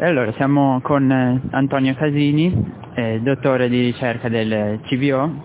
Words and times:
Allora 0.00 0.30
siamo 0.34 0.80
con 0.80 1.10
eh, 1.10 1.40
Antonio 1.50 1.92
Casini, 1.96 2.72
eh, 2.94 3.18
dottore 3.20 3.68
di 3.68 3.80
ricerca 3.80 4.28
del 4.28 4.78
CBO, 4.84 5.42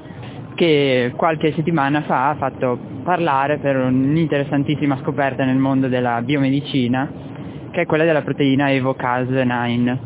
che 0.54 1.12
qualche 1.16 1.54
settimana 1.54 2.04
fa 2.04 2.30
ha 2.30 2.36
fatto 2.36 2.78
parlare 3.04 3.58
per 3.58 3.78
un'interessantissima 3.78 5.00
scoperta 5.02 5.44
nel 5.44 5.58
mondo 5.58 5.88
della 5.88 6.22
biomedicina, 6.22 7.12
che 7.72 7.82
è 7.82 7.86
quella 7.88 8.04
della 8.04 8.22
proteina 8.22 8.68
EvoCas9. 8.68 9.98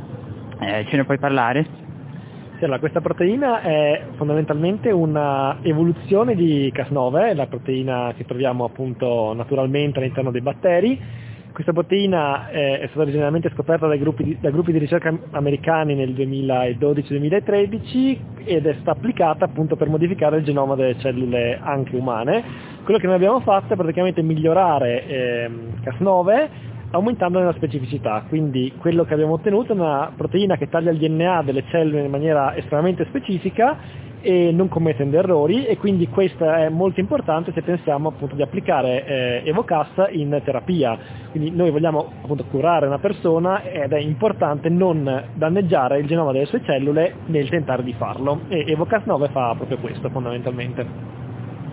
Eh, 0.61 0.85
ce 0.87 0.95
ne 0.95 1.03
puoi 1.03 1.19
parlare? 1.19 1.65
Sì, 2.57 2.63
allora, 2.63 2.79
questa 2.79 3.01
proteina 3.01 3.59
è 3.59 4.01
fondamentalmente 4.15 4.91
una 4.91 5.57
evoluzione 5.61 6.35
di 6.35 6.71
Cas9, 6.73 7.35
la 7.35 7.47
proteina 7.47 8.13
che 8.15 8.23
troviamo 8.23 8.63
appunto 8.63 9.33
naturalmente 9.35 9.99
all'interno 9.99 10.31
dei 10.31 10.41
batteri, 10.41 11.25
questa 11.57 11.73
proteina 11.73 12.51
eh, 12.51 12.81
è 12.81 12.87
stata 12.91 13.09
generalmente 13.09 13.49
scoperta 13.49 13.87
dai 13.87 13.97
gruppi, 13.97 14.23
di, 14.23 14.37
dai 14.39 14.51
gruppi 14.51 14.71
di 14.71 14.77
ricerca 14.77 15.11
americani 15.31 15.95
nel 15.95 16.11
2012-2013 16.11 18.17
ed 18.43 18.67
è 18.67 18.73
stata 18.73 18.91
applicata 18.91 19.45
appunto 19.45 19.75
per 19.75 19.89
modificare 19.89 20.37
il 20.37 20.43
genoma 20.43 20.75
delle 20.75 20.99
cellule 20.99 21.57
anche 21.59 21.95
umane. 21.95 22.43
Quello 22.83 22.99
che 22.99 23.07
noi 23.07 23.15
abbiamo 23.15 23.39
fatto 23.39 23.73
è 23.73 23.75
praticamente 23.75 24.21
migliorare 24.21 25.07
eh, 25.07 25.49
Cas9 25.83 26.49
aumentando 26.91 27.39
la 27.39 27.53
specificità, 27.53 28.23
quindi 28.27 28.73
quello 28.77 29.03
che 29.03 29.13
abbiamo 29.13 29.33
ottenuto 29.33 29.73
è 29.73 29.75
una 29.75 30.11
proteina 30.15 30.55
che 30.55 30.69
taglia 30.69 30.91
il 30.91 30.97
DNA 30.97 31.43
delle 31.43 31.63
cellule 31.69 32.05
in 32.05 32.11
maniera 32.11 32.55
estremamente 32.55 33.05
specifica 33.05 34.05
e 34.21 34.51
non 34.51 34.67
commettendo 34.67 35.17
errori 35.17 35.65
e 35.65 35.77
quindi 35.77 36.07
questo 36.07 36.49
è 36.49 36.69
molto 36.69 36.99
importante 36.99 37.51
se 37.53 37.61
pensiamo 37.61 38.09
appunto 38.09 38.35
di 38.35 38.41
applicare 38.41 39.05
eh, 39.05 39.41
Evocast 39.45 40.09
in 40.11 40.41
terapia. 40.43 40.97
Quindi 41.31 41.51
noi 41.51 41.71
vogliamo 41.71 42.11
appunto 42.23 42.43
curare 42.45 42.87
una 42.87 42.99
persona 42.99 43.63
ed 43.63 43.91
è 43.91 43.99
importante 43.99 44.69
non 44.69 45.29
danneggiare 45.33 45.99
il 45.99 46.07
genoma 46.07 46.31
delle 46.31 46.45
sue 46.45 46.63
cellule 46.63 47.15
nel 47.27 47.47
tentare 47.49 47.83
di 47.83 47.93
farlo 47.93 48.41
e 48.47 48.65
Evocast 48.67 49.05
9 49.05 49.29
fa 49.29 49.53
proprio 49.55 49.77
questo 49.77 50.09
fondamentalmente. 50.09 51.15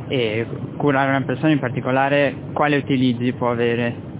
E 0.07 0.47
curare 0.77 1.09
una 1.09 1.23
persona 1.23 1.51
in 1.51 1.59
particolare 1.59 2.35
quale 2.53 2.77
utilizzi 2.77 3.33
può 3.33 3.51
avere? 3.51 4.14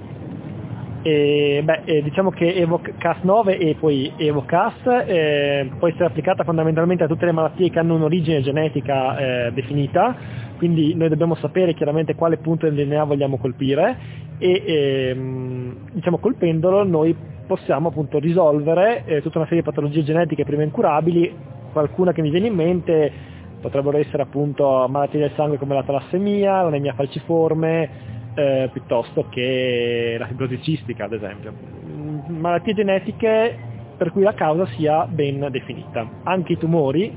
E, 1.07 1.61
beh, 1.63 1.83
eh, 1.85 2.03
diciamo 2.03 2.31
che 2.31 2.55
EvoCas 2.55 3.19
9 3.21 3.59
e 3.59 3.77
poi 3.79 4.11
EvoCas 4.17 5.05
eh, 5.05 5.71
può 5.79 5.87
essere 5.87 6.07
applicata 6.07 6.45
fondamentalmente 6.45 7.05
a 7.05 7.07
tutte 7.07 7.27
le 7.27 7.33
malattie 7.33 7.69
che 7.69 7.79
hanno 7.79 7.95
un'origine 7.97 8.41
genetica 8.41 9.19
eh, 9.19 9.53
definita, 9.53 10.17
quindi 10.57 10.95
noi 10.95 11.11
dobbiamo 11.11 11.35
sapere 11.35 11.75
chiaramente 11.75 12.15
quale 12.15 12.39
punto 12.39 12.67
del 12.67 12.87
DNA 12.87 13.05
vogliamo 13.05 13.37
colpire 13.37 13.99
e 14.39 14.63
ehm, 14.65 15.77
diciamo 15.93 16.17
colpendolo 16.17 16.85
noi 16.85 17.15
possiamo 17.47 17.89
appunto 17.89 18.19
risolvere 18.19 19.05
eh, 19.05 19.21
tutta 19.21 19.37
una 19.37 19.47
serie 19.47 19.63
di 19.63 19.69
patologie 19.69 20.05
genetiche 20.05 20.45
prima 20.45 20.63
incurabili, 20.63 21.31
qualcuna 21.73 22.13
che 22.13 22.23
mi 22.23 22.31
viene 22.31 22.47
in 22.47 22.55
mente 22.55 23.13
potrebbero 23.61 23.99
essere 23.99 24.23
appunto 24.23 24.87
malattie 24.89 25.21
del 25.21 25.33
sangue 25.37 25.59
come 25.59 25.75
la 25.75 25.83
talassemia, 25.83 26.63
l'anemia 26.63 26.95
falciforme, 26.95 28.13
eh, 28.35 28.69
piuttosto 28.73 29.29
che 29.29 30.17
la 30.19 30.27
fibrosi 30.27 30.61
cistica 30.63 31.05
ad 31.05 31.13
esempio. 31.13 31.53
Mm, 31.53 32.39
malattie 32.39 32.75
genetiche 32.75 33.59
per 33.97 34.11
cui 34.11 34.23
la 34.23 34.35
causa 34.35 34.67
sia 34.77 35.07
ben 35.07 35.47
definita. 35.51 36.09
Anche 36.25 36.55
i 36.55 36.59
tumori, 36.59 37.17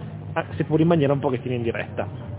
seppur 0.56 0.80
in 0.80 0.88
maniera 0.88 1.14
un 1.14 1.20
pochettino 1.20 1.56
indiretta. 1.56 2.36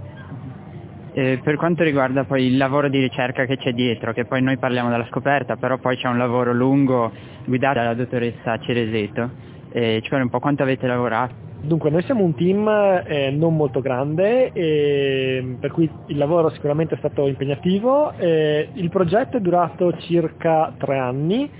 Eh, 1.13 1.41
per 1.43 1.57
quanto 1.57 1.83
riguarda 1.83 2.25
poi 2.25 2.47
il 2.47 2.57
lavoro 2.57 2.89
di 2.89 3.01
ricerca 3.01 3.45
che 3.45 3.57
c'è 3.57 3.73
dietro, 3.73 4.13
che 4.13 4.25
poi 4.25 4.41
noi 4.41 4.57
parliamo 4.57 4.89
della 4.89 5.07
scoperta, 5.07 5.57
però 5.57 5.79
poi 5.79 5.97
c'è 5.97 6.07
un 6.07 6.19
lavoro 6.19 6.53
lungo 6.53 7.11
guidato 7.45 7.79
dalla 7.79 7.95
dottoressa 7.95 8.59
Cereseto, 8.59 9.31
eh, 9.73 10.01
cioè 10.05 10.21
un 10.21 10.29
po' 10.29 10.39
quanto 10.39 10.63
avete 10.63 10.87
lavorato? 10.87 11.48
Dunque, 11.61 11.91
noi 11.91 12.03
siamo 12.05 12.23
un 12.23 12.35
team 12.35 12.69
eh, 12.69 13.31
non 13.31 13.57
molto 13.57 13.81
grande, 13.81 14.53
eh, 14.53 15.57
per 15.59 15.73
cui 15.73 15.91
il 16.07 16.17
lavoro 16.17 16.51
sicuramente 16.51 16.95
è 16.95 16.99
stato 16.99 17.27
impegnativo. 17.27 18.13
Eh, 18.17 18.69
il 18.75 18.89
progetto 18.91 19.37
è 19.37 19.41
durato 19.41 19.93
circa 19.99 20.73
tre 20.79 20.99
anni, 20.99 21.51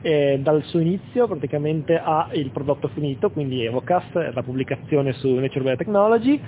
dal 0.00 0.62
suo 0.62 0.78
inizio 0.78 1.26
praticamente 1.26 2.00
al 2.00 2.50
prodotto 2.52 2.88
finito, 2.94 3.30
quindi 3.30 3.64
Evocast, 3.64 4.30
la 4.32 4.42
pubblicazione 4.44 5.12
su 5.12 5.28
Nature 5.34 5.64
Biotechnology, 5.64 6.40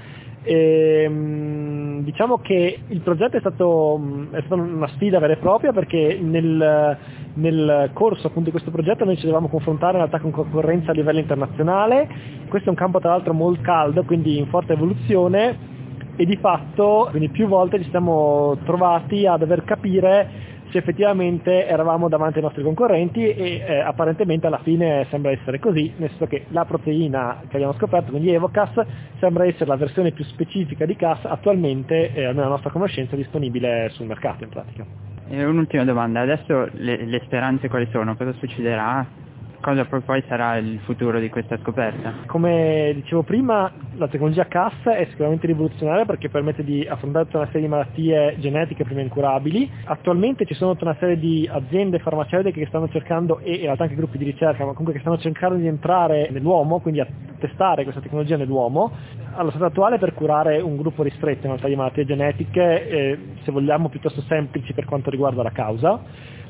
ehm, 0.45 1.80
diciamo 2.03 2.39
che 2.39 2.81
il 2.87 3.01
progetto 3.01 3.37
è 3.37 3.41
stato, 3.41 4.01
è 4.31 4.41
stata 4.41 4.55
una 4.55 4.89
sfida 4.89 5.19
vera 5.19 5.35
e 5.35 5.37
propria 5.37 5.73
perché 5.73 6.19
nel, 6.21 6.97
nel 7.35 7.91
corso 7.93 8.27
appunto, 8.27 8.47
di 8.47 8.51
questo 8.51 8.71
progetto 8.71 9.05
noi 9.05 9.17
ci 9.17 9.23
dovevamo 9.23 9.49
confrontare 9.49 9.93
in 9.93 9.99
realtà 9.99 10.21
con 10.21 10.31
concorrenza 10.31 10.91
a 10.91 10.95
livello 10.95 11.19
internazionale, 11.19 12.09
questo 12.49 12.69
è 12.69 12.71
un 12.71 12.77
campo 12.77 13.01
tra 13.01 13.11
l'altro 13.11 13.33
molto 13.33 13.63
caldo, 13.63 14.05
quindi 14.05 14.39
in 14.39 14.47
forte 14.47 14.73
evoluzione 14.73 15.79
e 16.17 16.27
di 16.27 16.37
fatto 16.37 17.07
quindi 17.11 17.29
più 17.29 17.47
volte 17.47 17.83
ci 17.83 17.89
siamo 17.91 18.59
trovati 18.65 19.27
a 19.27 19.37
dover 19.37 19.65
capire 19.65 20.29
se 20.71 20.79
effettivamente 20.79 21.67
eravamo 21.67 22.09
davanti 22.09 22.39
ai 22.39 22.45
nostri 22.45 22.63
concorrenti 22.63 23.27
e 23.29 23.65
eh, 23.67 23.81
apparentemente 23.81 24.47
alla 24.47 24.61
fine 24.63 25.07
sembra 25.11 25.31
essere 25.31 25.59
così, 25.59 25.93
nel 25.97 26.09
senso 26.11 26.27
che 26.27 26.47
la 26.49 26.65
proteina 26.65 27.43
che 27.49 27.57
abbiamo 27.57 27.75
scoperto, 27.75 28.11
quindi 28.11 28.33
Evocas, 28.33 28.85
sembra 29.19 29.45
essere 29.47 29.67
la 29.67 29.77
versione 29.77 30.13
più 30.13 30.25
specifica 30.25 30.87
di 30.87 30.97
CAS 30.97 31.25
attualmente, 31.25 32.13
eh, 32.13 32.25
almeno 32.25 32.47
a 32.47 32.51
nostra 32.51 32.71
conoscenza, 32.71 33.17
disponibile 33.17 33.89
sul 33.91 34.07
mercato 34.07 34.45
in 34.45 34.51
pratica. 34.51 34.85
E 35.29 35.45
un'ultima 35.45 35.85
domanda, 35.85 36.21
adesso 36.21 36.69
le, 36.73 37.05
le 37.05 37.21
speranze 37.25 37.69
quali 37.69 37.89
sono? 37.93 38.17
Cosa 38.17 38.33
succederà? 38.33 39.20
Cosa 39.61 39.85
poi 39.85 40.23
sarà 40.27 40.57
il 40.57 40.79
futuro 40.81 41.21
di 41.21 41.29
questa 41.29 41.59
scoperta? 41.59 42.13
Come 42.27 42.93
dicevo 42.95 43.23
prima, 43.23 43.71
la 43.97 44.09
tecnologia 44.09 44.47
CAS 44.47 44.83
è 44.85 45.07
sicuramente 45.11 45.47
rivoluzionaria 45.47 46.05
perché 46.05 46.29
permette 46.29 46.65
di 46.65 46.87
affrontare 46.87 47.27
tutta 47.27 47.39
una 47.39 47.47
serie 47.47 47.63
di 47.63 47.69
malattie 47.69 48.37
genetiche 48.39 48.85
prima 48.85 49.03
incurabili. 49.03 49.71
Attualmente 49.85 50.47
ci 50.47 50.55
sono 50.55 50.73
tutta 50.73 50.87
una 50.87 50.97
serie 50.99 51.19
di 51.19 51.49
aziende 51.51 51.99
farmaceutiche 51.99 52.61
che 52.61 52.67
stanno 52.67 52.89
cercando, 52.89 53.39
e 53.41 53.55
in 53.55 53.63
realtà 53.63 53.85
anche 53.85 53.95
gruppi 53.95 54.19
di 54.19 54.25
ricerca, 54.25 54.65
ma 54.65 54.71
comunque 54.71 54.95
che 54.95 55.01
stanno 55.01 55.19
cercando 55.19 55.57
di 55.57 55.67
entrare 55.67 56.29
nell'uomo, 56.31 56.81
quindi 56.81 57.01
a 57.01 57.07
testare 57.39 57.83
questa 57.83 58.01
tecnologia 58.01 58.37
nell'uomo. 58.37 58.91
Allo 59.35 59.51
stato 59.51 59.67
attuale 59.67 59.99
per 59.99 60.15
curare 60.15 60.61
un 60.61 60.77
gruppo 60.77 61.03
ristretto 61.03 61.47
in 61.47 61.53
realtà 61.53 61.69
di 61.69 61.77
malattie 61.77 62.05
genetiche, 62.05 62.89
eh, 62.89 63.19
se 63.43 63.53
vogliamo 63.53 63.89
piuttosto 63.89 64.23
semplici 64.23 64.73
per 64.73 64.87
quanto 64.87 65.11
riguarda 65.11 65.43
la 65.43 65.53
causa. 65.53 66.01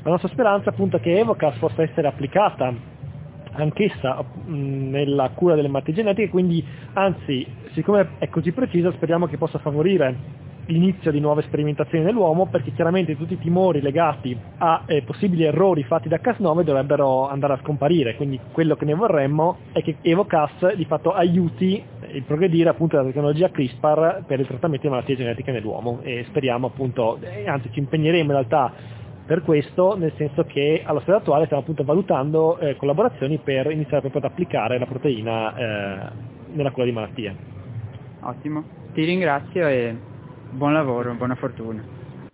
La 0.03 0.09
nostra 0.09 0.29
speranza 0.29 0.71
appunto 0.71 0.97
è 0.97 0.99
che 0.99 1.19
Evocas 1.19 1.57
possa 1.57 1.83
essere 1.83 2.07
applicata 2.07 2.73
anch'essa 3.53 4.23
nella 4.45 5.29
cura 5.29 5.55
delle 5.55 5.67
malattie 5.67 5.93
genetiche, 5.93 6.29
quindi 6.29 6.63
anzi, 6.93 7.45
siccome 7.71 8.11
è 8.17 8.29
così 8.29 8.51
precisa, 8.51 8.91
speriamo 8.91 9.27
che 9.27 9.37
possa 9.37 9.59
favorire 9.59 10.39
l'inizio 10.67 11.11
di 11.11 11.19
nuove 11.19 11.41
sperimentazioni 11.43 12.03
nell'uomo 12.03 12.45
perché 12.45 12.71
chiaramente 12.71 13.17
tutti 13.17 13.33
i 13.33 13.39
timori 13.39 13.81
legati 13.81 14.37
a 14.57 14.83
eh, 14.85 15.01
possibili 15.01 15.43
errori 15.43 15.83
fatti 15.83 16.07
da 16.07 16.19
Cas9 16.23 16.61
dovrebbero 16.61 17.27
andare 17.27 17.53
a 17.53 17.59
scomparire, 17.61 18.15
quindi 18.15 18.39
quello 18.51 18.75
che 18.75 18.85
ne 18.85 18.93
vorremmo 18.93 19.57
è 19.71 19.81
che 19.81 19.97
EvoCas 20.01 20.75
di 20.75 20.85
fatto 20.85 21.13
aiuti 21.13 21.83
il 22.13 22.23
progredire 22.23 22.69
appunto 22.69 22.97
della 22.97 23.07
tecnologia 23.07 23.49
CRISPR 23.49 24.23
per 24.25 24.39
il 24.39 24.47
trattamento 24.47 24.85
di 24.85 24.93
malattie 24.93 25.15
genetiche 25.15 25.51
nell'uomo. 25.51 25.99
E 26.01 26.25
speriamo 26.27 26.67
appunto, 26.67 27.17
eh, 27.21 27.47
anzi 27.47 27.69
ci 27.71 27.79
impegneremo 27.79 28.23
in 28.23 28.31
realtà 28.31 28.73
per 29.31 29.43
questo, 29.43 29.95
nel 29.97 30.11
senso 30.17 30.43
che 30.43 30.83
allo 30.85 30.99
stato 30.99 31.19
attuale 31.19 31.45
stiamo 31.45 31.61
appunto 31.61 31.85
valutando 31.85 32.57
eh, 32.57 32.75
collaborazioni 32.75 33.37
per 33.37 33.71
iniziare 33.71 34.01
proprio 34.01 34.19
ad 34.19 34.29
applicare 34.29 34.77
la 34.77 34.85
proteina 34.85 35.55
eh, 35.55 36.11
nella 36.51 36.71
cura 36.71 36.83
di 36.83 36.91
malattie. 36.91 37.33
Ottimo, 38.19 38.65
ti 38.91 39.05
ringrazio 39.05 39.65
e 39.67 39.95
buon 40.49 40.73
lavoro, 40.73 41.13
buona 41.13 41.35
fortuna. 41.35 41.81